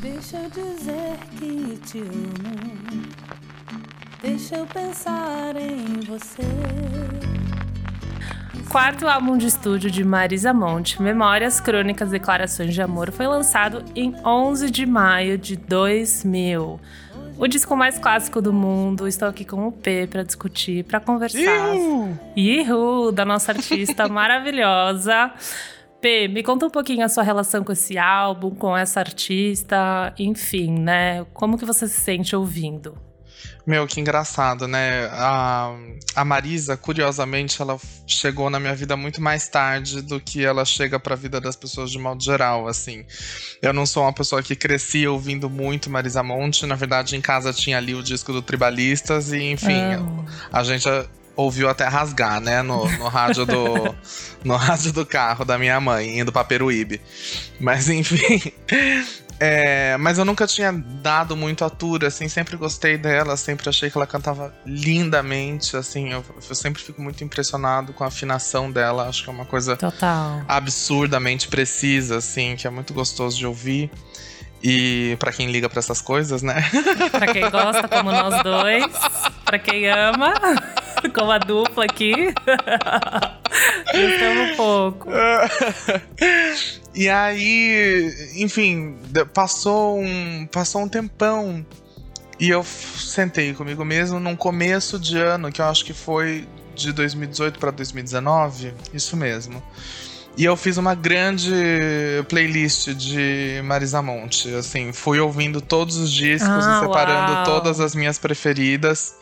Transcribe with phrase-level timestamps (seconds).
[0.00, 3.02] Deixa eu dizer que te amo.
[4.22, 6.42] Deixa eu pensar em você.
[8.70, 14.14] Quarto álbum de estúdio de Marisa Monte, Memórias, Crônicas, Declarações de Amor, foi lançado em
[14.24, 16.80] 11 de maio de 2000.
[17.36, 19.06] O disco mais clássico do mundo.
[19.06, 21.74] Estou aqui com o P para discutir, para conversar.
[22.34, 23.12] Ihu!
[23.12, 25.30] Da nossa artista maravilhosa.
[26.00, 30.70] P, me conta um pouquinho a sua relação com esse álbum, com essa artista, enfim,
[30.70, 31.26] né?
[31.34, 32.96] Como que você se sente ouvindo?
[33.66, 35.06] Meu, que engraçado, né?
[35.12, 35.74] A,
[36.16, 40.98] a Marisa, curiosamente, ela chegou na minha vida muito mais tarde do que ela chega
[40.98, 43.04] para a vida das pessoas de modo geral, assim.
[43.60, 47.52] Eu não sou uma pessoa que cresci ouvindo muito Marisa Monte, na verdade, em casa
[47.52, 49.80] tinha ali o disco do Tribalistas e, enfim,
[50.50, 50.88] a gente
[51.36, 52.62] ouviu até rasgar, né?
[52.62, 53.94] No, no rádio do
[54.44, 57.00] no rádio do carro da minha mãe, indo pra Peruíbe.
[57.58, 58.52] Mas enfim.
[59.42, 63.90] É, mas eu nunca tinha dado muito a tour, assim, sempre gostei dela, sempre achei
[63.90, 69.08] que ela cantava lindamente, assim, eu, eu, sempre fico muito impressionado com a afinação dela,
[69.08, 70.42] acho que é uma coisa Total.
[70.46, 73.90] absurdamente precisa, assim, que é muito gostoso de ouvir.
[74.62, 76.62] E para quem liga para essas coisas, né?
[77.10, 78.84] para quem gosta, como nós dois,
[79.42, 80.34] para quem ama,
[81.14, 82.12] como a dupla aqui.
[83.92, 85.08] Gostamos um pouco.
[86.92, 88.96] E aí, enfim,
[89.32, 91.64] passou um, passou um tempão
[92.38, 96.92] e eu sentei comigo mesmo num começo de ano, que eu acho que foi de
[96.92, 99.62] 2018 para 2019, isso mesmo.
[100.36, 101.52] E eu fiz uma grande
[102.28, 104.52] playlist de Marisa Monte.
[104.54, 107.44] Assim, fui ouvindo todos os discos ah, e separando uau.
[107.44, 109.14] todas as minhas preferidas.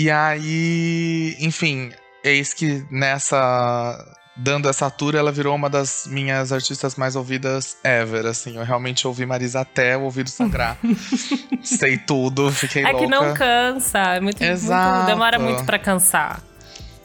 [0.00, 1.92] E aí, enfim,
[2.24, 4.16] eis que nessa.
[4.34, 8.56] Dando essa tour, ela virou uma das minhas artistas mais ouvidas ever, assim.
[8.56, 10.78] Eu realmente ouvi Marisa até o ouvido sangrar.
[11.62, 12.98] Sei tudo, fiquei é louca.
[12.98, 14.94] É que não cansa, é muito, Exato.
[14.96, 16.42] muito demora muito para cansar.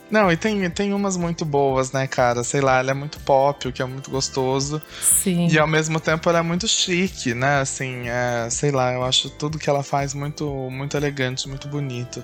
[0.09, 2.41] Não, e tem, tem umas muito boas, né, cara?
[2.45, 4.81] Sei lá, ela é muito pop, o que é muito gostoso.
[5.01, 5.49] Sim.
[5.49, 7.59] E ao mesmo tempo ela é muito chique, né?
[7.59, 12.23] Assim, é, sei lá, eu acho tudo que ela faz muito, muito elegante, muito bonito.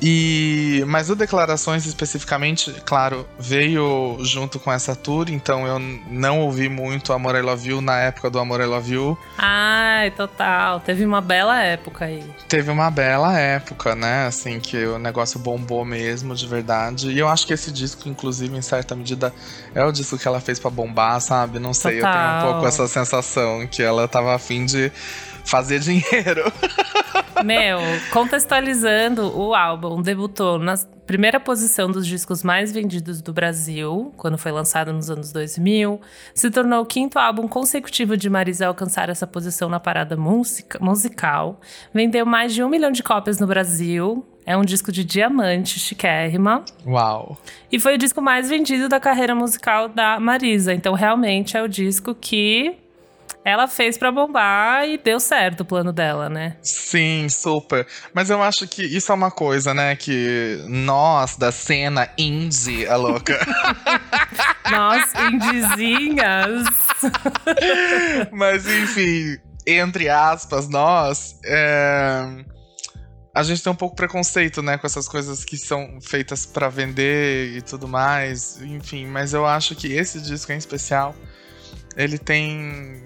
[0.00, 6.68] E mas o Declarações especificamente, claro, veio junto com essa tour, então eu não ouvi
[6.68, 9.18] muito Amor I Love You na época do Amor I Love You.
[9.38, 10.80] Ai, total.
[10.80, 12.24] Teve uma bela época aí.
[12.48, 14.26] Teve uma bela época, né?
[14.26, 17.10] Assim, que o negócio bombou mesmo, de verdade.
[17.10, 19.32] E eu acho que esse disco, inclusive, em certa medida,
[19.74, 21.58] é o disco que ela fez para bombar, sabe?
[21.58, 22.12] Não sei, total.
[22.12, 24.92] eu tenho um pouco essa sensação que ela tava afim de
[25.46, 26.52] fazer dinheiro.
[27.44, 27.78] Meu,
[28.12, 30.74] contextualizando, o álbum debutou na
[31.06, 36.00] primeira posição dos discos mais vendidos do Brasil, quando foi lançado nos anos 2000.
[36.34, 40.78] Se tornou o quinto álbum consecutivo de Marisa a alcançar essa posição na parada musica,
[40.82, 41.60] musical.
[41.94, 44.26] Vendeu mais de um milhão de cópias no Brasil.
[44.44, 46.64] É um disco de diamante, chiquérrima.
[46.86, 47.36] Uau!
[47.70, 50.72] E foi o disco mais vendido da carreira musical da Marisa.
[50.72, 52.76] Então, realmente, é o disco que
[53.46, 56.56] ela fez para bombar e deu certo o plano dela, né?
[56.60, 57.86] Sim, super.
[58.12, 59.94] Mas eu acho que isso é uma coisa, né?
[59.94, 63.38] Que nós da cena indie, a louca.
[64.68, 66.66] nós, indiezinhas.
[68.32, 71.38] Mas enfim, entre aspas, nós.
[71.44, 72.44] É
[73.32, 77.54] a gente tem um pouco preconceito, né, com essas coisas que são feitas para vender
[77.54, 81.14] e tudo mais, enfim, mas eu acho que esse disco em especial,
[81.98, 83.04] ele tem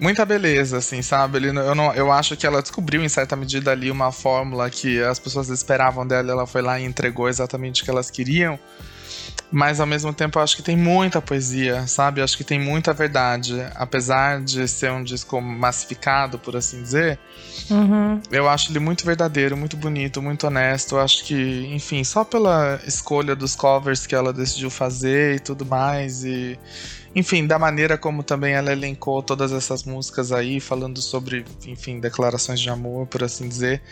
[0.00, 1.38] muita beleza, assim, sabe?
[1.38, 5.02] Ele, eu, não, eu acho que ela descobriu, em certa medida, ali uma fórmula que
[5.02, 8.58] as pessoas esperavam dela, ela foi lá e entregou exatamente o que elas queriam.
[9.52, 12.20] Mas ao mesmo tempo eu acho que tem muita poesia, sabe?
[12.20, 13.54] Eu acho que tem muita verdade.
[13.74, 17.18] Apesar de ser um disco massificado, por assim dizer,
[17.68, 18.20] uhum.
[18.30, 20.94] eu acho ele muito verdadeiro, muito bonito, muito honesto.
[20.94, 25.66] Eu acho que, enfim, só pela escolha dos covers que ela decidiu fazer e tudo
[25.66, 26.24] mais.
[26.24, 26.56] E
[27.14, 32.60] enfim, da maneira como também ela elencou todas essas músicas aí, falando sobre, enfim, declarações
[32.60, 33.82] de amor, por assim dizer.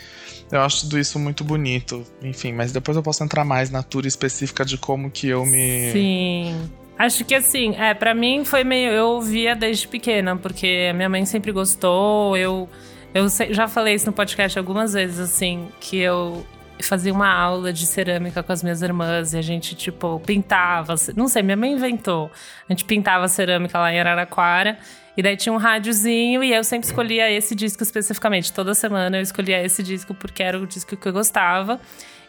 [0.49, 2.05] Eu acho tudo isso muito bonito.
[2.21, 5.91] Enfim, mas depois eu posso entrar mais na tour específica de como que eu me.
[5.91, 6.71] Sim.
[6.97, 8.91] Acho que assim, é, para mim foi meio.
[8.91, 12.35] Eu ouvia desde pequena, porque minha mãe sempre gostou.
[12.35, 12.69] Eu,
[13.13, 16.45] eu já falei isso no podcast algumas vezes, assim, que eu
[16.81, 20.95] fazia uma aula de cerâmica com as minhas irmãs e a gente, tipo, pintava.
[21.15, 22.31] Não sei, minha mãe inventou.
[22.67, 24.77] A gente pintava cerâmica lá em Araraquara.
[25.17, 28.53] E daí tinha um rádiozinho e eu sempre escolhia esse disco especificamente.
[28.53, 31.79] Toda semana eu escolhia esse disco porque era o disco que eu gostava.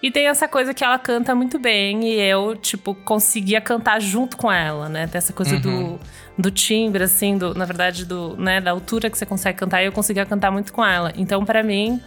[0.02, 4.36] E tem essa coisa que ela canta muito bem e eu, tipo, conseguia cantar junto
[4.36, 5.06] com ela, né?
[5.06, 5.60] Tem essa coisa uhum.
[5.60, 6.00] do,
[6.38, 9.86] do timbre, assim, do, na verdade, do, né, da altura que você consegue cantar e
[9.86, 11.12] eu conseguia cantar muito com ela.
[11.16, 12.00] Então, para mim,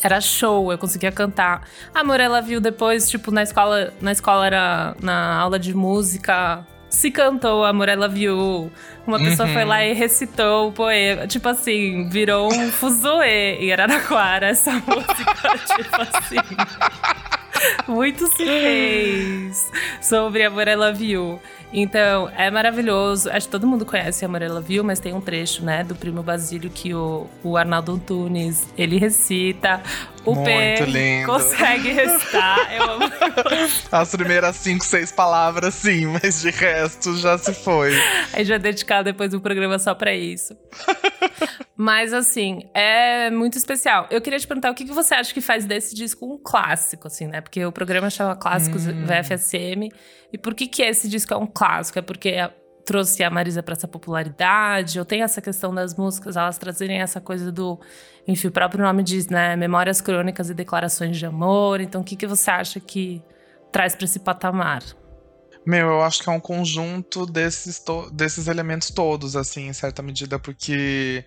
[0.00, 1.62] era show, eu conseguia cantar.
[1.92, 7.10] A Morella viu depois, tipo, na escola, na escola era na aula de música, se
[7.10, 8.70] cantou a Morella Viu.
[9.06, 9.54] Uma pessoa uhum.
[9.54, 11.26] foi lá e recitou o poema.
[11.26, 15.76] Tipo assim, virou um fuzuê em Araraquara essa música.
[15.76, 16.36] tipo assim.
[17.86, 19.70] Muito se fez
[20.00, 21.40] sobre a Morella Viu.
[21.78, 23.28] Então, é maravilhoso.
[23.30, 26.22] Acho que todo mundo conhece a Morella Viu, mas tem um trecho, né, do Primo
[26.22, 29.82] Basílio que o, o Arnaldo Antunes, ele recita.
[30.24, 31.26] O Muito P lindo.
[31.26, 32.74] consegue recitar.
[32.74, 33.04] Eu amo.
[33.92, 37.92] As primeiras cinco, seis palavras, sim, mas de resto já se foi.
[38.32, 40.56] A gente vai dedicar depois um programa só pra isso.
[41.76, 44.06] Mas assim, é muito especial.
[44.10, 47.26] Eu queria te perguntar o que você acha que faz desse disco um clássico, assim,
[47.26, 47.40] né?
[47.40, 49.04] Porque o programa chama Clássicos hum.
[49.04, 49.90] VFSM.
[50.32, 51.65] E por que, que esse disco é um clássico?
[51.98, 52.36] É porque
[52.84, 54.98] trouxe a Marisa para essa popularidade?
[54.98, 57.78] Ou tem essa questão das músicas, elas trazerem essa coisa do.
[58.26, 59.56] Enfim, o próprio nome diz, né?
[59.56, 61.80] Memórias crônicas e declarações de amor.
[61.80, 63.22] Então, o que, que você acha que
[63.72, 64.82] traz para esse patamar?
[65.66, 67.82] Meu, eu acho que é um conjunto desses,
[68.12, 71.24] desses elementos todos, assim, em certa medida, porque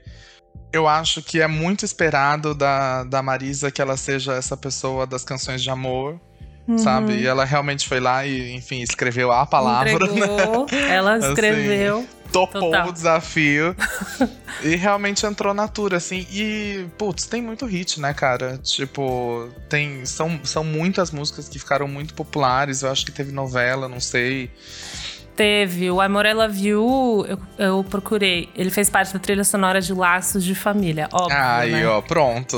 [0.72, 5.26] eu acho que é muito esperado da, da Marisa que ela seja essa pessoa das
[5.26, 6.22] canções de amor.
[6.70, 6.78] Uhum.
[6.78, 7.14] Sabe?
[7.18, 9.86] E ela realmente foi lá e, enfim, escreveu a palavra.
[9.86, 10.20] Né?
[10.20, 10.96] Entregou, né?
[10.96, 11.98] Ela escreveu.
[11.98, 12.88] Assim, topou Total.
[12.88, 13.76] o desafio.
[14.62, 16.28] e realmente entrou na tour, assim.
[16.32, 18.60] E, putz, tem muito hit, né, cara?
[18.62, 20.06] Tipo, tem.
[20.06, 22.84] São, são muitas músicas que ficaram muito populares.
[22.84, 24.52] Eu acho que teve novela, não sei
[25.40, 25.90] teve.
[25.90, 28.50] O Amor I Love You, eu, eu, procurei.
[28.54, 31.38] Ele fez parte da trilha sonora de Laços de Família, óbvio.
[31.40, 31.88] Aí, né?
[31.88, 32.58] ó, pronto.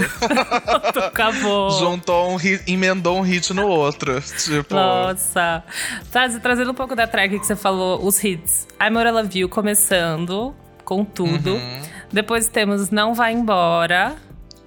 [1.06, 1.70] Acabou.
[1.78, 4.20] Juntou um hit, emendou um hit no outro.
[4.20, 4.74] Tipo.
[4.74, 5.64] Nossa.
[6.12, 8.68] Traz, trazendo um pouco da track que você falou, os hits.
[8.80, 11.52] Amor I Love You começando com tudo.
[11.52, 11.82] Uhum.
[12.12, 14.16] Depois temos Não Vai Embora.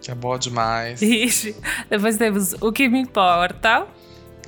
[0.00, 1.00] Que é boa demais.
[1.90, 3.88] Depois temos O Que Me Importa.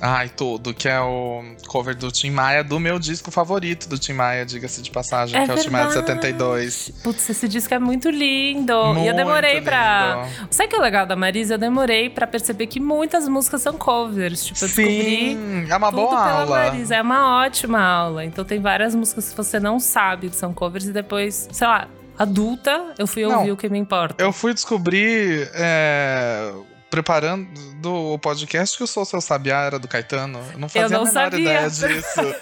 [0.01, 4.13] Ai, tudo, que é o cover do Tim Maia, do meu disco favorito do Tim
[4.13, 5.59] Maia, diga-se de passagem, é que verdade.
[5.59, 6.91] é o Tim Maia de 72.
[7.03, 8.73] Putz, esse disco é muito lindo.
[8.93, 9.65] Muito e eu demorei lindo.
[9.65, 10.27] pra.
[10.51, 11.55] Sabe o que é legal da Marisa?
[11.55, 14.45] Eu demorei pra perceber que muitas músicas são covers.
[14.45, 16.65] Tipo, eu Sim, é uma boa aula.
[16.65, 16.95] Marisa.
[16.95, 18.23] É uma ótima aula.
[18.23, 21.87] Então tem várias músicas que você não sabe que são covers e depois, sei lá,
[22.17, 24.23] adulta, eu fui ouvir não, o que me importa.
[24.23, 25.49] Eu fui descobrir.
[25.53, 26.51] É
[26.89, 30.39] preparando o podcast que o Sou Seu Sabiá era do Caetano.
[30.53, 31.39] Eu não fazia eu não a menor sabia.
[31.39, 32.35] ideia disso.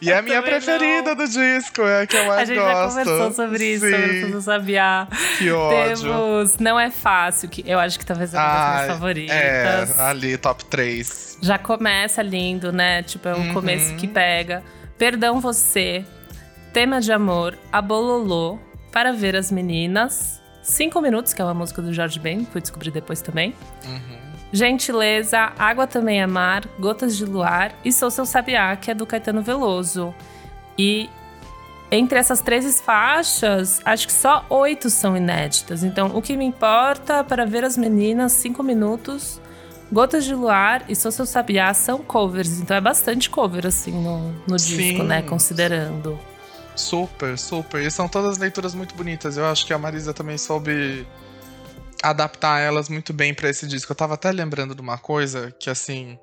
[0.00, 1.24] E é a minha preferida não.
[1.24, 2.52] do disco, é a que eu mais gosto.
[2.52, 2.76] A gente gosto.
[2.76, 4.20] já conversou sobre isso, Sim.
[4.22, 5.08] sobre o Sabiá.
[5.38, 6.04] Que ódio.
[6.04, 9.36] Temos Não É Fácil, que eu acho que talvez é uma das minhas favoritas.
[9.36, 11.38] É, ali, top 3.
[11.42, 13.02] Já começa lindo, né?
[13.02, 13.54] Tipo, é um uhum.
[13.54, 14.62] começo que pega.
[14.98, 16.04] Perdão Você,
[16.72, 18.58] Tema de Amor, A Bololô,
[18.90, 22.90] Para Ver as Meninas, Cinco Minutos, que é uma música do Jorge Ben, fui descobrir
[22.90, 23.54] depois também.
[23.84, 24.18] Uhum.
[24.52, 29.06] Gentileza, Água Também é Mar, Gotas de Luar e Sou Seu Sabiá, que é do
[29.06, 30.12] Caetano Veloso.
[30.76, 31.08] E
[31.88, 35.84] entre essas três faixas, acho que só oito são inéditas.
[35.84, 39.40] Então, o que me importa para ver as meninas, cinco minutos.
[39.92, 44.32] Gotas de Luar e Sou Seu Sabiá são covers, então é bastante cover, assim, no,
[44.48, 45.22] no disco, né?
[45.22, 46.18] Considerando.
[46.76, 47.80] Super, super.
[47.80, 49.36] E são todas leituras muito bonitas.
[49.36, 51.06] Eu acho que a Marisa também soube
[52.02, 53.90] adaptar elas muito bem para esse disco.
[53.90, 56.18] Eu tava até lembrando de uma coisa que, assim.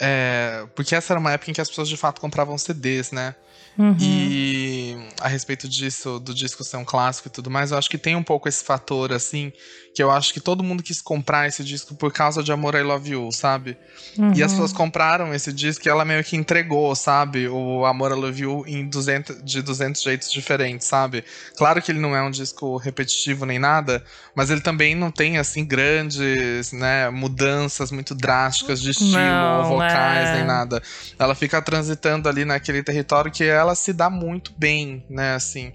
[0.00, 3.34] É, porque essa era uma época em que as pessoas de fato compravam CDs, né?
[3.78, 3.96] Uhum.
[4.00, 7.98] E a respeito disso, do disco ser um clássico e tudo mais, eu acho que
[7.98, 9.52] tem um pouco esse fator, assim,
[9.94, 12.82] que eu acho que todo mundo quis comprar esse disco por causa de Amor I
[12.82, 13.76] Love You, sabe?
[14.16, 14.32] Uhum.
[14.34, 14.58] E as uhum.
[14.58, 17.46] pessoas compraram esse disco e ela meio que entregou, sabe?
[17.48, 21.24] O Amor I Love You em 200, de 200 jeitos diferentes, sabe?
[21.56, 24.02] Claro que ele não é um disco repetitivo nem nada,
[24.34, 29.64] mas ele também não tem, assim, grandes, né, mudanças muito drásticas de estilo não, ou
[29.76, 30.36] vocais é.
[30.36, 30.82] nem nada.
[31.18, 35.72] Ela fica transitando ali naquele território que ela se dá muito bem, né, assim.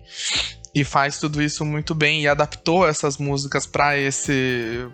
[0.78, 4.88] E faz tudo isso muito bem e adaptou essas músicas para esse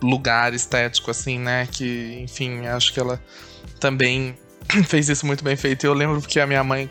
[0.00, 1.68] lugar estético, assim, né?
[1.70, 3.22] Que, enfim, acho que ela
[3.78, 4.34] também
[4.88, 5.84] fez isso muito bem feito.
[5.84, 6.90] Eu lembro que a minha mãe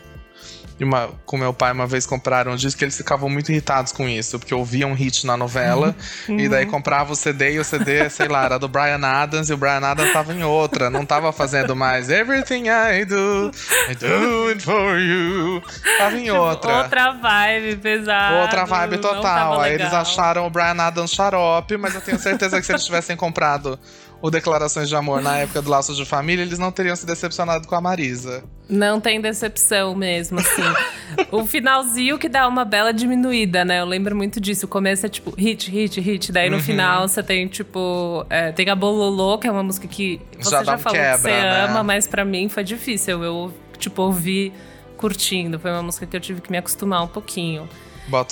[0.84, 4.08] uma, com meu pai uma vez compraram um disco que eles ficavam muito irritados com
[4.08, 5.94] isso, porque ouviam um hit na novela
[6.28, 6.38] uhum.
[6.38, 9.52] e daí comprava o CD e o CD, sei lá, era do Brian Adams e
[9.52, 13.50] o Brian Adams tava em outra, não tava fazendo mais Everything I do,
[13.90, 15.62] I do it for you.
[15.98, 16.82] Tava em tipo, outra.
[16.82, 18.42] Outra vibe pesada.
[18.42, 19.60] Outra vibe total.
[19.60, 23.16] Aí eles acharam o Brian Adams xarope, mas eu tenho certeza que se eles tivessem
[23.16, 23.78] comprado
[24.20, 27.68] o Declarações de Amor na época do Laços de Família, eles não teriam se decepcionado
[27.68, 28.42] com a Marisa.
[28.68, 30.62] Não tem decepção mesmo, assim.
[31.30, 33.80] o finalzinho que dá uma bela diminuída, né?
[33.80, 34.66] Eu lembro muito disso.
[34.66, 36.32] O começo é tipo hit, hit, hit.
[36.32, 36.62] Daí no uhum.
[36.62, 38.26] final você tem, tipo.
[38.28, 41.22] É, tem a Bololô, que é uma música que você já, já falou quebra, que
[41.22, 41.64] você né?
[41.64, 43.22] ama, mas para mim foi difícil.
[43.22, 44.52] Eu, tipo, ouvi
[44.96, 45.58] curtindo.
[45.58, 47.68] Foi uma música que eu tive que me acostumar um pouquinho.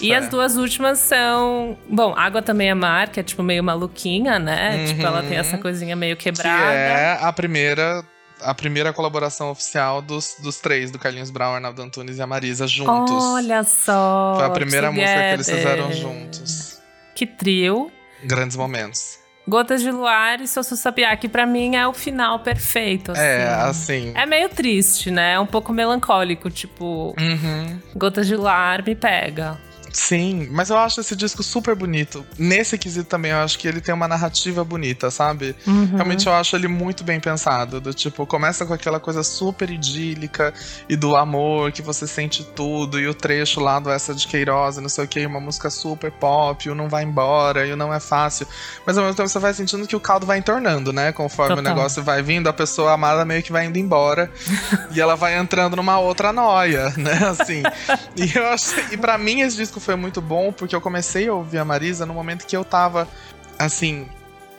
[0.00, 0.16] E fé.
[0.16, 1.76] as duas últimas são.
[1.88, 4.76] Bom, Água também é mar, que é tipo meio maluquinha, né?
[4.76, 4.85] Uhum.
[4.87, 6.73] Tipo, ela tem essa coisinha meio quebrada.
[6.73, 8.04] Que é a primeira.
[8.42, 12.68] A primeira colaboração oficial dos, dos três, do Carlinhos Brown, Arnaldo Antunes e a Marisa
[12.68, 13.25] juntos.
[13.25, 14.35] Olha só!
[14.37, 15.09] Foi a primeira together.
[15.09, 16.78] música que eles fizeram juntos.
[17.14, 17.90] Que trio.
[18.25, 19.18] Grandes momentos.
[19.49, 23.12] Gotas de Luar e Sossu Sabiá, que pra mim é o final perfeito.
[23.12, 23.21] Assim.
[23.21, 24.12] É, assim.
[24.15, 25.35] É meio triste, né?
[25.35, 27.15] É um pouco melancólico, tipo.
[27.19, 27.79] Uhum.
[27.95, 29.57] Gotas de Luar me pega.
[29.97, 32.25] Sim, mas eu acho esse disco super bonito.
[32.38, 35.57] Nesse quesito também, eu acho que ele tem uma narrativa bonita, sabe?
[35.67, 35.87] Uhum.
[35.95, 37.81] Realmente eu acho ele muito bem pensado.
[37.81, 40.53] Do tipo, começa com aquela coisa super idílica
[40.87, 44.76] e do amor, que você sente tudo, e o trecho lá do Essa de Queiroz,
[44.76, 47.93] não sei o que, uma música super pop, o não vai embora, e o não
[47.93, 48.47] é fácil.
[48.85, 51.11] Mas ao mesmo tempo você vai sentindo que o caldo vai entornando, né?
[51.11, 51.73] Conforme Total.
[51.73, 54.31] o negócio vai vindo, a pessoa amada meio que vai indo embora
[54.95, 57.19] e ela vai entrando numa outra noia, né?
[57.31, 57.62] Assim.
[58.15, 58.75] e eu acho.
[58.93, 62.05] E pra mim esse disco foi muito bom porque eu comecei a ouvir a Marisa
[62.05, 63.09] no momento que eu tava
[63.57, 64.09] assim,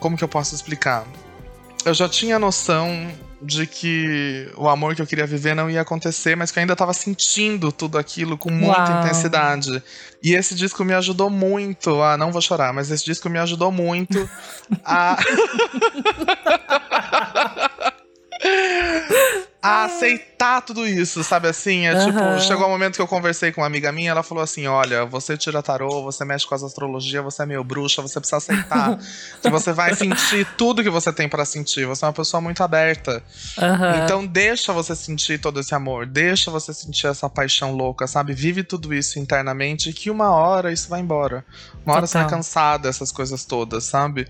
[0.00, 1.04] como que eu posso explicar?
[1.84, 6.36] Eu já tinha noção de que o amor que eu queria viver não ia acontecer,
[6.36, 9.00] mas que eu ainda estava sentindo tudo aquilo com muita Uau.
[9.00, 9.82] intensidade.
[10.22, 12.16] E esse disco me ajudou muito a.
[12.16, 14.28] Não vou chorar, mas esse disco me ajudou muito
[14.84, 15.16] a.
[19.68, 21.86] a aceitar tudo isso, sabe assim?
[21.86, 22.06] É uhum.
[22.06, 25.04] tipo, chegou um momento que eu conversei com uma amiga minha, ela falou assim: olha,
[25.04, 28.98] você tira tarô, você mexe com as astrologias, você é meio bruxa, você precisa aceitar
[29.42, 31.86] que você vai sentir tudo que você tem para sentir.
[31.86, 33.22] Você é uma pessoa muito aberta.
[33.58, 34.04] Uhum.
[34.04, 38.32] Então deixa você sentir todo esse amor, deixa você sentir essa paixão louca, sabe?
[38.32, 41.44] Vive tudo isso internamente que uma hora isso vai embora.
[41.84, 42.06] Uma hora Total.
[42.06, 44.26] você vai cansar dessas coisas todas, sabe?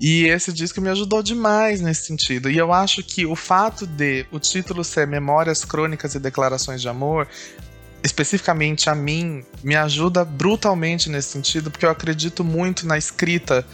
[0.00, 2.50] E esse disco me ajudou demais nesse sentido.
[2.50, 6.88] E eu acho que o fato de o título ser Memórias, Crônicas e Declarações de
[6.88, 7.26] Amor,
[8.02, 13.64] especificamente a mim, me ajuda brutalmente nesse sentido, porque eu acredito muito na escrita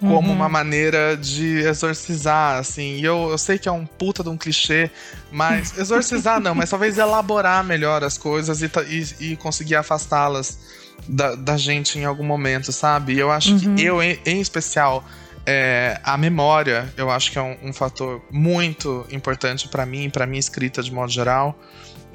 [0.00, 0.34] como uhum.
[0.34, 2.96] uma maneira de exorcizar, assim.
[2.96, 4.90] E eu, eu sei que é um puta de um clichê,
[5.30, 10.58] mas exorcizar não, mas talvez elaborar melhor as coisas e, e, e conseguir afastá-las
[11.08, 13.14] da, da, gente em algum momento, sabe?
[13.14, 13.74] E eu acho uhum.
[13.74, 15.04] que eu, em, em especial,
[15.46, 20.26] é, a memória, eu acho que é um, um fator muito importante para mim, para
[20.26, 21.58] minha escrita de modo geral.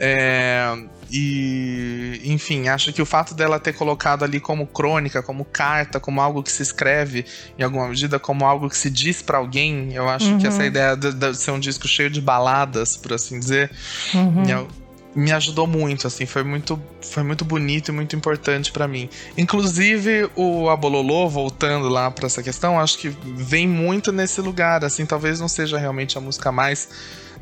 [0.01, 0.63] É,
[1.11, 6.21] e, enfim, acho que o fato dela ter colocado ali como crônica, como carta, como
[6.21, 7.25] algo que se escreve,
[7.57, 10.37] em alguma medida, como algo que se diz para alguém, eu acho uhum.
[10.37, 13.69] que essa ideia de, de, ser um disco cheio de baladas, por assim dizer,
[14.13, 14.67] uhum
[15.15, 19.09] me ajudou muito, assim, foi muito, foi muito bonito e muito importante para mim.
[19.37, 25.05] Inclusive o Abololô, voltando lá para essa questão, acho que vem muito nesse lugar, assim,
[25.05, 26.89] talvez não seja realmente a música mais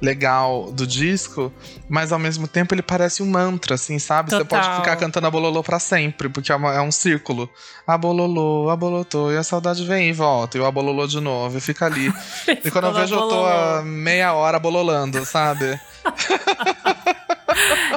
[0.01, 1.51] legal do disco,
[1.89, 4.29] mas ao mesmo tempo ele parece um mantra, assim, sabe?
[4.29, 4.45] Total.
[4.45, 7.49] Você pode ficar cantando a Bololô pra sempre, porque é, uma, é um círculo.
[7.85, 11.57] A Bololô, a Bolotô, e a saudade vem e volta, e o Abololô de novo,
[11.57, 12.13] e fica ali.
[12.63, 15.79] e quando eu vejo, eu tô a meia hora bololando, sabe?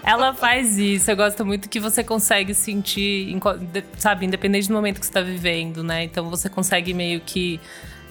[0.05, 1.11] Ela faz isso.
[1.11, 3.37] Eu gosto muito que você consegue sentir,
[3.99, 6.05] sabe, independente do momento que você tá vivendo, né?
[6.05, 7.61] Então você consegue meio que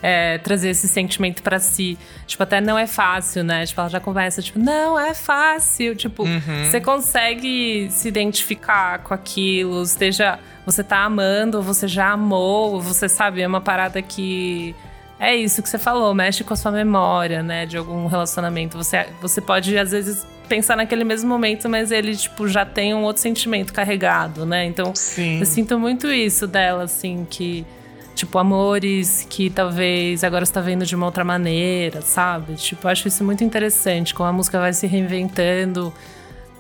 [0.02, 1.98] é, trazer esse sentimento para si.
[2.26, 3.66] Tipo, até não é fácil, né?
[3.66, 5.96] Tipo, ela já conversa, tipo, não é fácil.
[5.96, 6.66] Tipo, uhum.
[6.66, 10.40] você consegue se identificar com aquilo, esteja.
[10.66, 14.76] Você tá amando, você já amou, você sabe, é uma parada que.
[15.20, 17.66] É isso que você falou, mexe com a sua memória, né?
[17.66, 18.78] De algum relacionamento.
[18.78, 23.04] Você, você pode, às vezes, pensar naquele mesmo momento, mas ele, tipo, já tem um
[23.04, 24.66] outro sentimento carregado, né?
[24.66, 25.40] Então, Sim.
[25.40, 27.66] eu sinto muito isso dela, assim, que.
[28.16, 32.56] Tipo, amores que talvez agora você tá vendo de uma outra maneira, sabe?
[32.56, 35.94] Tipo, eu acho isso muito interessante, como a música vai se reinventando.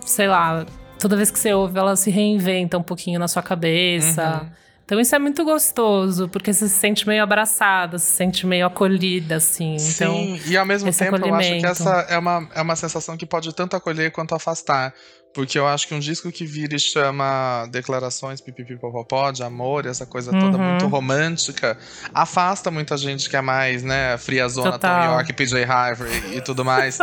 [0.05, 0.65] Sei lá,
[0.97, 4.41] toda vez que você ouve, ela se reinventa um pouquinho na sua cabeça.
[4.43, 4.49] Uhum.
[4.89, 9.35] Então isso é muito gostoso, porque você se sente meio abraçada, se sente meio acolhida,
[9.35, 9.77] assim.
[9.77, 13.15] Sim, então, e ao mesmo tempo eu acho que essa é uma, é uma sensação
[13.15, 14.91] que pode tanto acolher quanto afastar.
[15.33, 20.05] Porque eu acho que um disco que vira e chama declarações pipipipopopó, de amor, essa
[20.05, 20.63] coisa toda Uhum.
[20.71, 21.77] muito romântica,
[22.13, 25.13] afasta muita gente que é mais, né, friazona, Tom Total.
[25.13, 26.97] York, PJ Harvey e tudo mais.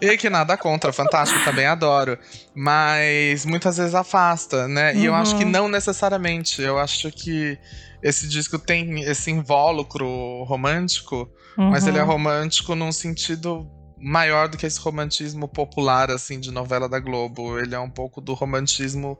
[0.00, 2.16] e que nada contra, fantástico, também adoro.
[2.54, 4.94] Mas muitas vezes afasta, né?
[4.94, 5.50] E eu acho que Uhum.
[5.50, 6.62] não necessariamente.
[6.62, 7.58] Eu acho que
[8.02, 12.08] esse disco tem esse invólucro romântico, mas ele é Uhum.
[12.08, 13.68] romântico num sentido
[14.02, 17.58] maior do que esse romantismo popular, assim, de novela da Globo.
[17.58, 19.18] Ele é um pouco do romantismo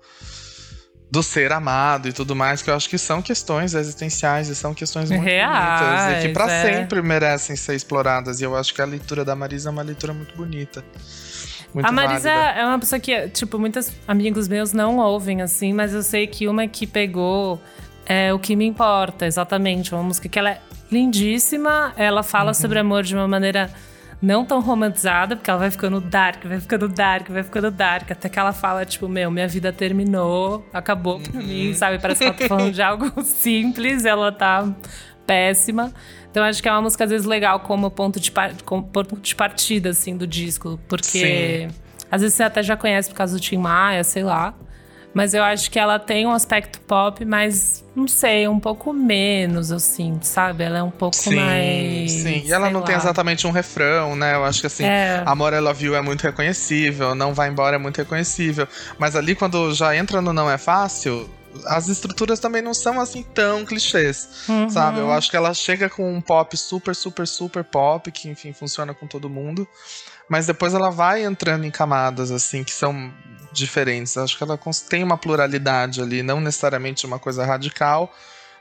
[1.11, 4.73] do ser amado e tudo mais, que eu acho que são questões existenciais e são
[4.73, 6.63] questões muito bonitas e que Reais, pra é.
[6.73, 8.41] sempre merecem ser exploradas.
[8.41, 10.83] E eu acho que a leitura da Marisa é uma leitura muito bonita.
[11.75, 12.61] Muito a Marisa válida.
[12.61, 16.49] é uma pessoa que, tipo, muitos amigos meus não ouvem, assim, mas eu sei que
[16.49, 17.61] uma que pegou
[18.07, 19.95] é o que me importa, exatamente.
[19.95, 20.61] Uma música que ela é
[20.91, 22.55] lindíssima, ela fala Uhum.
[22.55, 23.71] sobre amor de uma maneira
[24.23, 28.29] não tão romantizada, porque ela vai ficando dark, vai ficando dark, vai ficando dark, até
[28.29, 31.47] que ela fala, tipo, meu, minha vida terminou, acabou pra Uhum.
[31.47, 31.99] mim, sabe?
[31.99, 34.73] Parece que ela tá falando de algo simples, ela tá
[35.27, 35.93] péssima.
[36.31, 39.17] Então acho que é uma música, às vezes, legal como ponto de, par- como ponto
[39.17, 40.79] de partida, assim, do disco.
[40.89, 41.69] Porque
[42.11, 44.55] às vezes você até já conhece por causa do Tim Maia, sei lá.
[45.15, 49.71] Mas eu acho que ela tem um aspecto pop, mas não sei, um pouco menos,
[49.71, 50.65] eu sinto, sabe?
[50.65, 52.13] Ela é um pouco Sim, mais.
[52.13, 52.43] sim.
[52.47, 53.01] E ela não tem lá.
[53.03, 54.35] exatamente um refrão, né?
[54.35, 55.23] Eu acho que assim, É.
[55.27, 58.67] Amor I Love You é muito reconhecível, Não Vai Embora é muito reconhecível.
[58.99, 61.29] Mas ali, quando já entra no Não É Fácil,
[61.67, 64.71] as estruturas também não são assim tão clichês, Uhum.
[64.71, 64.99] sabe?
[65.01, 68.95] Eu acho que ela chega com um pop super, super, super pop, que enfim funciona
[68.95, 69.69] com todo mundo.
[70.29, 73.13] Mas depois ela vai entrando em camadas, assim, que são
[73.53, 74.17] diferentes.
[74.17, 78.13] Acho que ela tem uma pluralidade ali, não necessariamente uma coisa radical,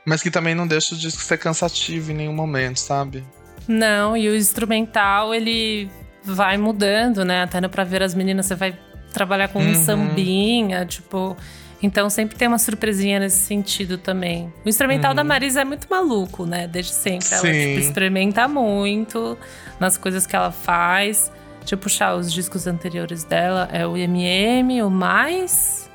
[0.04, 3.24] mas que também não deixa o disco ser cansativo em nenhum momento, sabe?
[3.68, 5.88] Não, e o instrumental, ele
[6.24, 7.42] vai mudando, né?
[7.42, 8.76] Até no Pra Ver as Meninas, você vai
[9.12, 9.84] trabalhar com um Uhum.
[9.84, 11.36] sambinha, tipo.
[11.82, 14.52] Então sempre tem uma surpresinha nesse sentido também.
[14.64, 16.68] O instrumental da Marisa é muito maluco, né?
[16.68, 17.26] Desde sempre.
[17.32, 17.50] Ela Uhum.
[17.52, 19.36] Tipo, experimenta muito
[19.80, 21.30] nas coisas que ela faz.
[21.62, 23.68] Deixa eu puxar os discos anteriores dela.
[23.72, 25.88] É o MM, o Mais.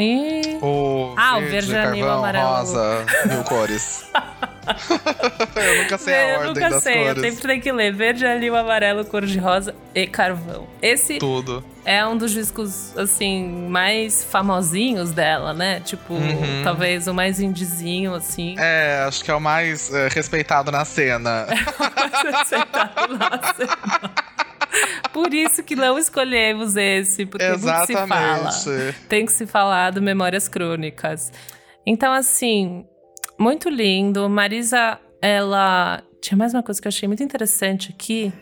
[0.00, 0.58] E.
[0.62, 2.46] O Ah, o verde, verde, anil, carvão, amarelo.
[2.48, 4.04] rosa, mil cores.
[5.56, 7.22] eu nunca sei a eu ordem nunca das sei, eu cores.
[7.34, 10.68] sempre tenho que ler verde, anil, amarelo, cor de rosa e carvão.
[10.80, 11.64] Esse Tudo.
[11.84, 15.80] é um dos discos, assim, mais famosinhos dela, né?
[15.80, 16.60] Tipo, Uhum.
[16.62, 18.54] talvez o mais indizinho, assim.
[18.56, 21.44] É, acho que é o mais é, respeitado na cena.
[22.46, 24.12] Sentado na cena.
[25.12, 28.48] Por isso que não escolhemos esse, porque muito se fala.
[28.48, 28.98] Exatamente.
[29.08, 31.32] Tem que se falar do Memórias Crônicas.
[31.86, 32.84] Então, assim,
[33.38, 34.28] muito lindo.
[34.28, 36.02] Marisa, ela.
[36.20, 38.32] Tinha mais uma coisa que eu achei muito interessante aqui.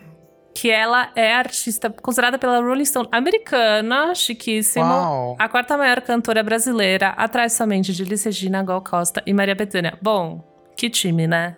[0.54, 4.84] Que ela é artista considerada pela Rolling Stone americana, chiquíssimo.
[4.86, 5.36] Uau.
[5.38, 9.98] A quarta maior cantora brasileira, atrás somente de Liz Regina, Gal Costa e Maria Bethânia.
[10.00, 10.42] Bom,
[10.74, 11.56] que time, né?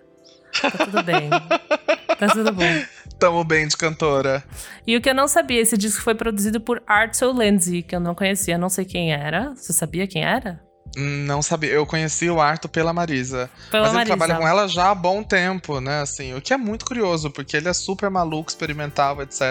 [0.61, 1.31] Tá tudo bem.
[2.19, 2.83] tá tudo bom.
[3.19, 4.45] Tamo bem de cantora.
[4.87, 8.01] E o que eu não sabia, esse disco foi produzido por Arto Lenzi, que eu
[8.01, 9.53] não conhecia, não sei quem era.
[9.57, 10.61] Você sabia quem era?
[10.97, 11.71] Hum, Não sabia.
[11.71, 13.51] Eu conheci o Arthur pela Marisa.
[13.71, 14.17] Pela mas ele Marisa.
[14.17, 16.01] trabalha com ela já há bom tempo, né?
[16.01, 19.43] Assim, o que é muito curioso, porque ele é super maluco, experimental, etc.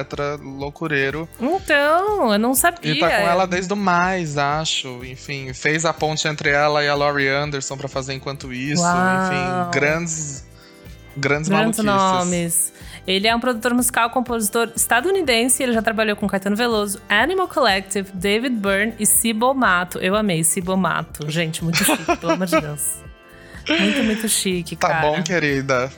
[0.42, 1.30] Loucureiro.
[1.40, 2.92] Então, eu não sabia.
[2.92, 5.04] E tá com ela desde o mais, acho.
[5.06, 8.82] Enfim, fez a ponte entre ela e a Laurie Anderson pra fazer enquanto isso.
[8.82, 8.96] Uau.
[9.26, 10.48] Enfim, grandes.
[11.16, 11.86] Grandes, Grandes maluquices.
[11.86, 12.74] nomes.
[13.08, 15.64] Ele é um produtor musical, compositor estadunidense.
[15.64, 19.98] Ele já trabalhou com Caetano Veloso, Animal Collective, David Byrne e Cibo Mato.
[20.00, 21.30] Eu amei Cibo Mato.
[21.32, 22.96] Gente, muito chique, pelo amor de Deus.
[23.70, 25.02] Muito, muito chique, Tá cara.
[25.02, 25.90] bom, querida.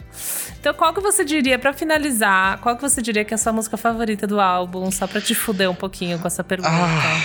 [0.60, 3.54] Então, qual que você diria, pra finalizar, qual que você diria que é a sua
[3.54, 4.91] música favorita do álbum?
[4.91, 6.69] Só pra te fuder um pouquinho com essa pergunta.
[6.72, 7.22] Ah,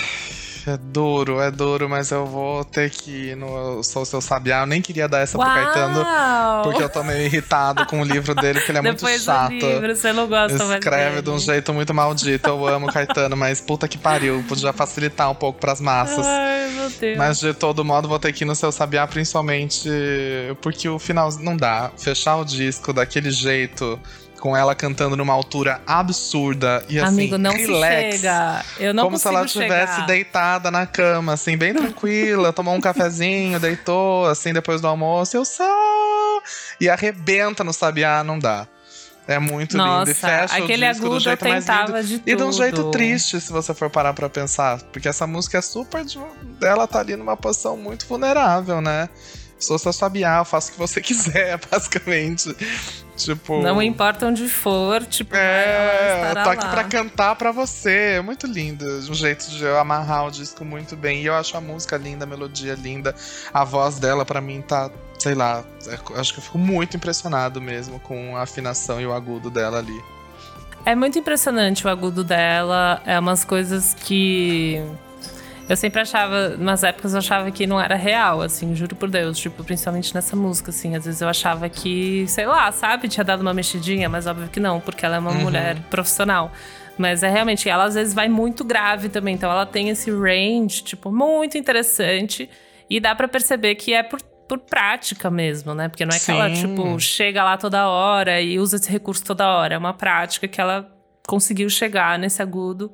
[0.67, 4.61] é duro, é duro, mas eu vou ter que ir no Sou Seu Sabiá.
[4.61, 6.63] Eu nem queria dar essa pro Caetano, Uau!
[6.63, 9.49] porque eu tô meio irritado com o livro dele, porque ele é muito Depois chato.
[9.49, 12.49] do livro, você não gosta Escreve de um jeito muito maldito.
[12.49, 14.43] Eu amo o Caetano, mas puta que pariu.
[14.47, 16.25] Podia facilitar um pouco pras massas.
[16.25, 17.17] Ai, meu Deus.
[17.17, 19.89] Mas de todo modo vou ter que ir no seu Sabiá, principalmente
[20.61, 21.91] porque o final não dá.
[21.97, 23.99] Fechar o disco daquele jeito,
[24.39, 28.05] com ela cantando numa altura absurda e assim, Amigo, não relax.
[28.05, 28.65] se chega.
[28.79, 33.59] Eu não como se ela estivesse deitada na cama, assim, bem tranquila, tomou um cafezinho,
[33.61, 35.65] deitou, assim, depois do almoço, eu sou!
[36.79, 38.67] E arrebenta no Sabiá, não dá.
[39.27, 39.83] É muito lindo.
[39.87, 42.21] Nossa, E fecha aquele o disco do agudo eu jeito mais tentava lindo.
[42.23, 42.91] de E de um jeito tudo.
[42.91, 44.79] triste, se você for parar pra pensar.
[44.93, 46.05] Porque essa música é super.
[46.05, 46.19] de-
[46.61, 49.09] Ela tá ali numa posição muito vulnerável, né?
[49.65, 52.55] Sou seu sabiá, eu faço o que você quiser, basicamente.
[53.17, 53.61] Tipo.
[53.61, 55.35] Não importa onde for, tipo.
[55.35, 56.71] É, eu tô aqui lá.
[56.71, 58.17] pra cantar pra você.
[58.17, 58.85] É muito lindo.
[58.85, 61.21] Um jeito de eu amarrar o disco muito bem.
[61.21, 63.15] E eu acho a música linda, a melodia linda.
[63.53, 64.91] A voz dela, pra mim, tá.
[65.17, 65.63] Sei lá.
[65.87, 69.79] É, acho que eu fico muito impressionado mesmo com a afinação e o agudo dela
[69.79, 69.99] ali.
[70.85, 73.01] É muito impressionante o agudo dela.
[73.05, 74.83] É umas coisas que.
[75.67, 79.37] Eu sempre achava, nas épocas eu achava que não era real, assim, juro por Deus.
[79.37, 80.95] Tipo, principalmente nessa música, assim.
[80.95, 84.59] Às vezes eu achava que, sei lá, sabe, tinha dado uma mexidinha, mas óbvio que
[84.59, 85.41] não, porque ela é uma uhum.
[85.41, 86.51] mulher profissional.
[86.97, 89.33] Mas é realmente, ela às vezes vai muito grave também.
[89.33, 92.49] Então ela tem esse range, tipo, muito interessante.
[92.87, 95.89] E dá para perceber que é por por prática mesmo, né?
[95.89, 96.25] Porque não é Sim.
[96.25, 99.75] que ela, tipo, chega lá toda hora e usa esse recurso toda hora.
[99.75, 100.87] É uma prática que ela
[101.27, 102.93] conseguiu chegar nesse agudo.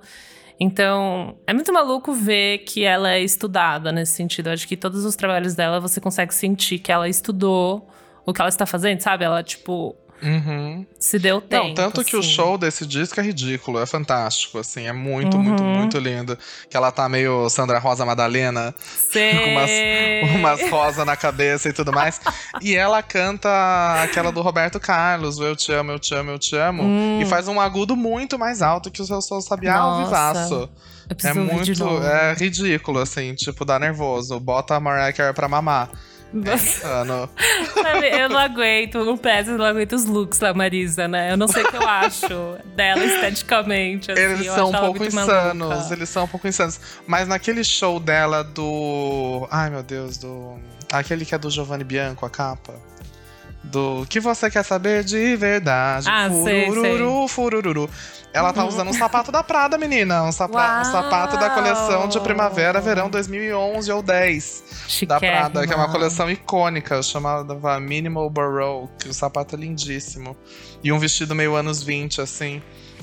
[0.63, 4.45] Então, é muito maluco ver que ela é estudada nesse sentido.
[4.45, 7.89] Eu acho que todos os trabalhos dela você consegue sentir que ela estudou
[8.24, 9.26] o que ela está fazendo, sabe?
[9.26, 10.86] Ela, tipo, Uhum.
[10.99, 11.67] Se deu tempo.
[11.67, 12.29] Não, tanto que o assim.
[12.29, 15.43] show desse disco é ridículo, é fantástico, assim, é muito, uhum.
[15.43, 16.38] muito, muito lindo.
[16.69, 18.73] Que ela tá meio Sandra Rosa Madalena,
[19.12, 19.71] com umas,
[20.36, 22.21] umas rosas na cabeça e tudo mais.
[22.62, 23.49] e ela canta
[24.03, 27.19] aquela do Roberto Carlos, o Eu Te Amo, Eu Te Amo, Eu Te Amo, hum.
[27.21, 30.69] e faz um agudo muito mais alto que o seu Sou Sabiá ao vivaço.
[31.23, 34.39] É muito, é ridículo, assim, tipo, dá nervoso.
[34.39, 35.89] Bota a Mariah Carey pra mamar.
[36.33, 36.87] Nossa.
[38.11, 41.31] eu não aguento o peço, eu não aguento os looks da Marisa, né?
[41.31, 44.11] Eu não sei o que eu acho dela esteticamente.
[44.11, 45.93] Assim, eles são um pouco insanos, maluca.
[45.93, 46.79] eles são um pouco insanos.
[47.05, 49.47] Mas naquele show dela do.
[49.51, 50.57] Ai meu Deus, do.
[50.91, 52.73] Aquele que é do Giovanni Bianco, a capa.
[53.63, 56.08] Do que você quer saber de verdade.
[56.10, 57.28] Ah, furururu, sei, sei.
[57.28, 57.89] furururu.
[58.34, 60.24] Ela tá usando um sapato da Prada, menina.
[60.24, 64.63] Um, sapa um sapato da coleção de primavera, verão 2011 ou 10
[65.06, 69.10] da Prada, que é uma coleção icônica, chamada Minimal Baroque.
[69.10, 70.36] O sapato é lindíssimo.
[70.84, 72.62] E um vestido meio anos 20, assim.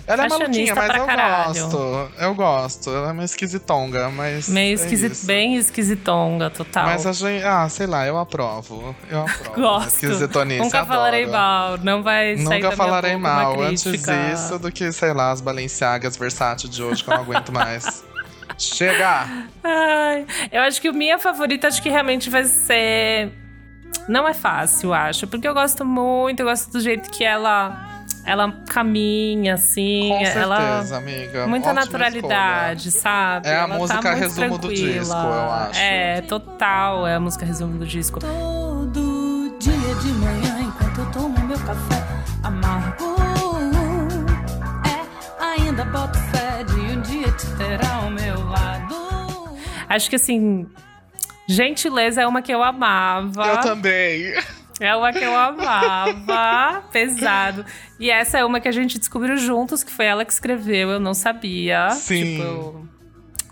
[0.09, 1.47] Ela é maluquinha, mas eu caralho.
[1.53, 2.11] gosto.
[2.18, 2.90] Eu gosto.
[2.90, 4.49] Ela é meio esquisitonga, mas.
[4.49, 5.27] Meio é esquisit...
[5.27, 6.87] bem esquisitonga, total.
[6.87, 7.44] Mas a gente.
[7.44, 8.97] Ah, sei lá, eu aprovo.
[9.11, 9.61] Eu aprovo.
[9.61, 9.88] gosto.
[9.88, 10.61] Esquisitonice.
[10.61, 10.94] Nunca adoro.
[10.94, 11.77] falarei mal.
[11.83, 13.61] Não vai sair Nunca falarei mal.
[13.61, 17.53] Antes disso do que, sei lá, as Balenciagas Versátil de hoje, que eu não aguento
[17.53, 18.03] mais.
[18.57, 19.27] Chega!
[19.62, 23.31] Ai, eu acho que o minha favorita, acho que realmente vai ser.
[24.09, 25.27] Não é fácil, acho.
[25.27, 27.88] Porque eu gosto muito, eu gosto do jeito que ela
[28.24, 30.09] ela caminha, assim.
[30.11, 30.96] Com certeza, ela...
[30.96, 31.46] amiga.
[31.46, 33.02] Muita Ótima naturalidade, escolha.
[33.02, 33.48] sabe?
[33.48, 34.61] É a ela tá música tá resumo tranquila.
[34.61, 35.81] do disco, eu acho.
[35.81, 37.07] É, total.
[37.07, 38.20] É a música resumo do disco.
[38.20, 42.07] Todo dia de manhã, enquanto eu tomo meu café
[42.42, 43.16] amargo,
[44.87, 48.94] é, ainda boto fé de um dia te ter ao meu lado.
[49.88, 50.66] Acho que assim.
[51.50, 53.46] Gentileza é uma que eu amava.
[53.46, 54.35] Eu também.
[54.81, 57.64] É uma que eu amava, pesado.
[57.98, 61.00] E essa é uma que a gente descobriu juntos, que foi ela que escreveu, eu
[61.00, 61.90] não sabia.
[61.90, 62.37] Sim.
[62.37, 62.88] Tipo,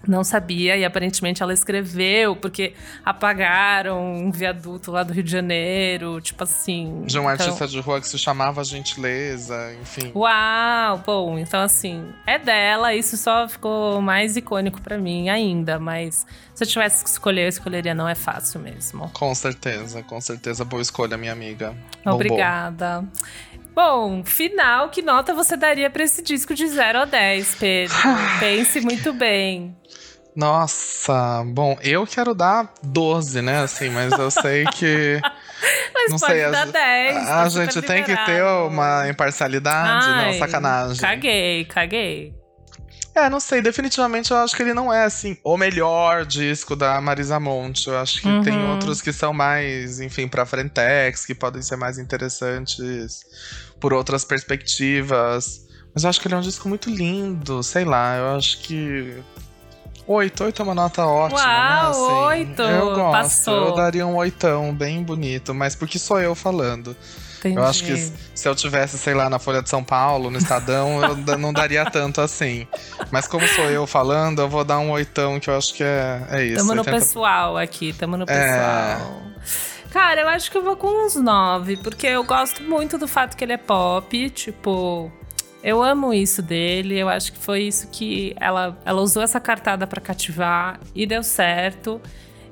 [0.08, 6.20] não sabia, e aparentemente ela escreveu, porque apagaram um viaduto lá do Rio de Janeiro,
[6.20, 7.02] tipo assim.
[7.06, 7.30] De um então...
[7.30, 10.12] artista de rua que se chamava Gentileza, enfim.
[10.14, 11.02] Uau!
[11.04, 16.62] Bom, então assim, é dela, isso só ficou mais icônico para mim ainda, mas se
[16.64, 19.10] eu tivesse que escolher, eu escolheria Não É Fácil mesmo.
[19.10, 20.64] Com certeza, com certeza.
[20.64, 21.74] Boa escolha, minha amiga.
[22.04, 23.04] Obrigada.
[23.76, 27.94] Bom, final, que nota você daria para esse disco de 0 a 10, Pedro?
[28.40, 29.76] Pense muito bem.
[30.34, 33.60] Nossa, bom, eu quero dar 12, né?
[33.60, 35.20] Assim, mas eu sei que.
[35.92, 37.16] mas não pode sei, dar 10.
[37.16, 40.96] A, a gente tem que ter uma imparcialidade, Ai, não, sacanagem.
[40.96, 42.34] Caguei, caguei.
[43.14, 47.00] É, não sei, definitivamente eu acho que ele não é, assim, o melhor disco da
[47.00, 47.88] Marisa Monte.
[47.88, 48.42] Eu acho que uhum.
[48.42, 53.24] tem outros que são mais, enfim, pra frentex, que podem ser mais interessantes
[53.80, 55.66] por outras perspectivas.
[55.94, 59.16] Mas eu acho que ele é um disco muito lindo, sei lá, eu acho que.
[60.06, 61.88] Oito, oito é uma nota ótima, Uau, né?
[61.88, 62.62] Assim, oito!
[62.62, 63.68] Eu gosto, Passou.
[63.68, 66.96] eu daria um oitão bem bonito, mas porque sou eu falando.
[67.38, 67.56] Entendi.
[67.56, 71.02] Eu acho que se eu tivesse, sei lá, na Folha de São Paulo, no Estadão,
[71.02, 72.66] eu não daria tanto assim.
[73.10, 76.26] Mas como sou eu falando, eu vou dar um oitão, que eu acho que é,
[76.30, 76.56] é isso.
[76.56, 76.98] Tamo no 80...
[76.98, 78.26] pessoal aqui, tamo no é.
[78.26, 79.22] pessoal.
[79.32, 79.75] É...
[79.90, 83.36] Cara, eu acho que eu vou com uns nove, porque eu gosto muito do fato
[83.36, 85.10] que ele é pop, tipo...
[85.62, 89.84] Eu amo isso dele, eu acho que foi isso que ela, ela usou essa cartada
[89.84, 92.00] para cativar e deu certo.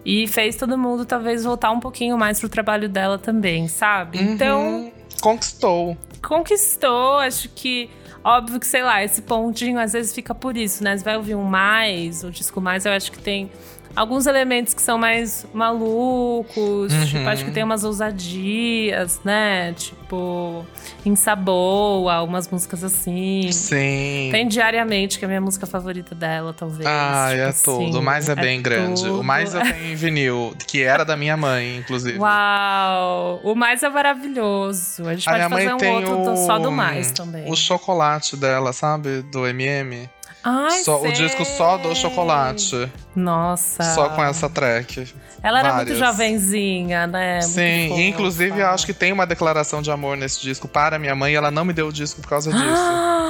[0.04, 4.18] E fez todo mundo talvez voltar um pouquinho mais pro trabalho dela também, sabe?
[4.18, 4.32] Uhum.
[4.32, 4.92] Então.
[5.20, 5.96] Conquistou.
[6.20, 7.88] Conquistou, acho que.
[8.22, 10.96] Óbvio que, sei lá, esse pontinho às vezes fica por isso, né?
[10.96, 13.50] Você vai ouvir um mais, o disco mais, eu acho que tem
[13.94, 16.92] alguns elementos que são mais malucos.
[16.92, 17.04] Uhum.
[17.04, 19.72] Tipo, acho que tem umas ousadias, né?
[19.72, 20.64] Tipo,
[21.04, 23.50] Insaboa, umas músicas assim.
[23.52, 24.28] Sim.
[24.30, 26.86] Tem Diariamente, que é a minha música favorita dela, talvez.
[26.86, 27.98] Ah, tipo é assim, tudo.
[27.98, 29.02] O mais é bem grande.
[29.02, 29.20] tudo.
[29.20, 32.18] O mais eu tenho em vinil, que era da minha mãe, inclusive.
[32.18, 33.40] Uau!
[33.42, 35.06] O mais é maravilhoso.
[35.08, 37.50] A gente A pode fazer um outro o, só do mais também.
[37.50, 39.22] O chocolate dela, sabe?
[39.22, 40.08] Do MM.
[40.44, 42.90] Ai, Só- o disco só do chocolate.
[43.16, 43.82] Nossa.
[43.94, 45.12] Só com essa track.
[45.42, 45.88] Ela era várias.
[45.98, 47.34] muito jovenzinha, né?
[47.40, 48.00] Muito Sim, fofa.
[48.02, 51.36] inclusive eu acho que tem uma declaração de amor nesse disco para minha mãe e
[51.36, 52.64] ela não me deu o disco por causa disso.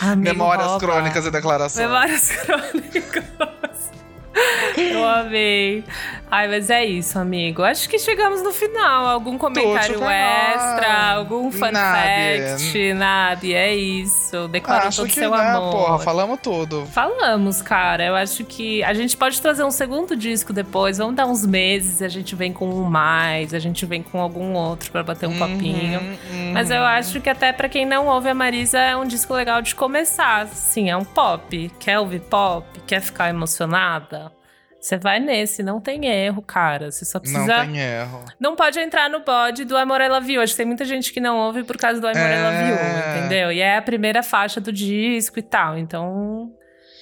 [0.00, 0.14] Ah!
[0.16, 0.78] Memórias, rouba.
[0.86, 1.84] crônicas e declarações.
[1.86, 3.24] Memórias crônicas.
[4.78, 5.84] Eu amei.
[6.30, 7.62] Ai, mas é isso, amigo.
[7.62, 9.06] Acho que chegamos no final.
[9.06, 11.14] Algum comentário extra, bem.
[11.14, 14.46] algum fun fact, Nabi, é isso.
[14.48, 15.72] Declara Acho todo seu né, amor.
[15.72, 16.86] porra, falamos tudo.
[16.92, 18.04] Falamos, cara.
[18.04, 20.98] Eu acho que a gente pode trazer um segundo disco depois.
[20.98, 24.52] Vamos dar uns meses, a gente vem com um mais, a gente vem com algum
[24.52, 26.00] outro pra bater um papinho.
[26.00, 26.86] Uhum, Mas eu uhum.
[26.86, 30.46] acho que até pra quem não ouve a Marisa é um disco legal de começar.
[30.48, 31.70] Sim, é um pop.
[31.78, 32.66] Quer ouvir pop?
[32.86, 34.37] Quer ficar emocionada?
[34.88, 36.90] Você vai nesse, não tem erro, cara.
[36.90, 37.60] Você só Não precisa.
[37.66, 38.24] tem erro.
[38.40, 40.40] Não pode entrar no bode do Amor I Love You.
[40.40, 42.78] Acho que tem muita gente que não ouve por causa do Amor I Love You,
[42.78, 43.18] É.
[43.18, 43.52] entendeu?
[43.52, 45.76] E é a primeira faixa do disco e tal.
[45.76, 46.50] Então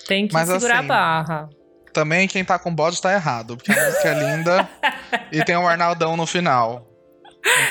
[0.09, 1.49] tem que Mas segurar assim, a barra.
[1.93, 4.69] Também quem tá com bode tá errado, porque a música é linda
[5.31, 6.85] e tem um Arnaldão no final.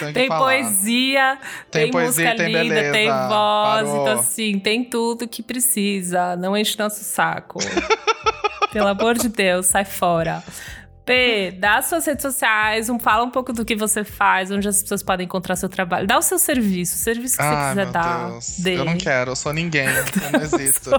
[0.01, 1.37] Não tem poesia,
[1.69, 2.93] tem, Tem poesia, música tem linda, beleza.
[2.93, 4.01] tem voz, Parou.
[4.01, 6.37] então assim, tem tudo que precisa.
[6.37, 7.59] Não enche nosso saco.
[8.75, 10.43] Pelo amor de Deus, sai fora.
[11.05, 14.81] P, dá suas redes sociais, um, fala um pouco do que você faz, onde as
[14.81, 16.07] pessoas podem encontrar seu trabalho.
[16.07, 18.29] Dá o seu serviço, o serviço que você Ai, quiser meu dar.
[18.31, 18.55] Deus.
[18.59, 18.79] dê.
[18.79, 19.85] Eu não quero, eu sou ninguém.
[19.87, 20.89] Eu não existo.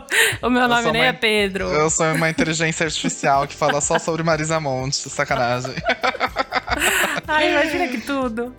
[0.40, 1.64] O meu Eu nome nem uma- é Pedro.
[1.64, 4.94] Eu sou uma inteligência artificial que fala só sobre Marisa Monte.
[5.10, 5.74] Sacanagem.
[7.26, 8.54] Ai, imagina que tudo.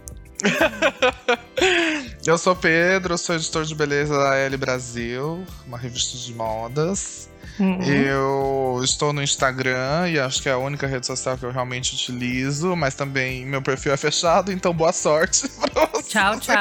[2.25, 7.29] Eu sou Pedro, sou editor de beleza da L Brasil, uma revista de modas.
[7.59, 7.81] Uhum.
[7.83, 11.93] Eu estou no Instagram e acho que é a única rede social que eu realmente
[11.95, 16.09] utilizo, mas também meu perfil é fechado, então boa sorte pra você.
[16.09, 16.55] Tchau, tchau.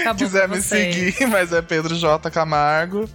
[0.00, 0.94] Acabou quiser me vocês.
[0.94, 2.30] seguir, mas é Pedro J.
[2.30, 3.08] Camargo.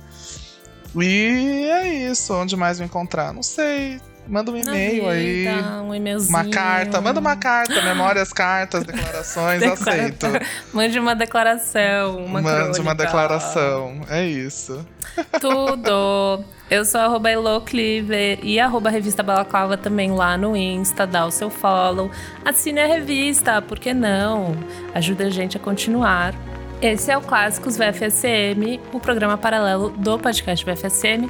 [0.95, 3.33] E é isso, onde mais me encontrar?
[3.33, 3.99] Não sei.
[4.27, 5.45] Manda um e-mail aí.
[5.83, 6.29] Um e-mailzinho.
[6.29, 10.27] Uma carta, manda uma carta, memórias, cartas, declarações, Declara- aceito.
[10.71, 12.95] Mande uma declaração, uma Mande uma crônica.
[12.95, 14.01] declaração.
[14.07, 14.85] É isso.
[15.41, 16.43] Tudo.
[16.73, 21.05] Eu sou arroba Elo Cleaver e arroba Revista Balaclava também lá no Insta.
[21.05, 22.09] Dá o seu follow.
[22.43, 24.55] Assine a revista, por que não?
[24.91, 26.33] Ajuda a gente a continuar.
[26.81, 31.29] Esse é o Clássicos VFSM, o programa paralelo do podcast VFSM,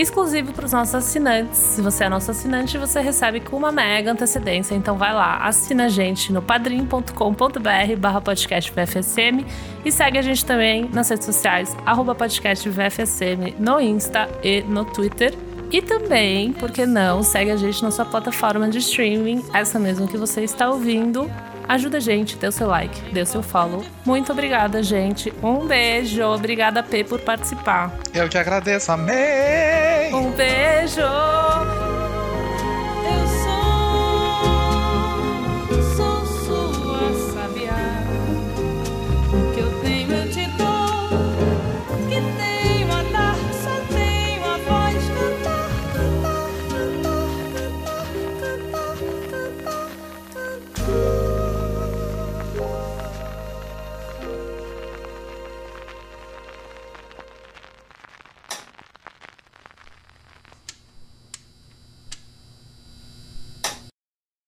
[0.00, 1.58] exclusivo para os nossos assinantes.
[1.58, 4.74] Se você é nosso assinante, você recebe com uma mega antecedência.
[4.74, 9.44] Então vai lá, assina a gente no padrim.com.br barra podcast VFSM
[9.84, 14.84] e segue a gente também nas redes sociais, arroba podcast VFSM no Insta e no
[14.84, 15.34] Twitter.
[15.70, 20.08] E também, por que não, segue a gente na sua plataforma de streaming, essa mesmo
[20.08, 21.30] que você está ouvindo.
[21.68, 23.84] Ajuda a gente, dê o seu like, dê o seu follow.
[24.04, 25.32] Muito obrigada, gente.
[25.42, 26.22] Um beijo.
[26.22, 27.92] Obrigada, P, por participar.
[28.14, 28.90] Eu que agradeço.
[28.90, 30.14] Amém!
[30.14, 31.02] Um beijo!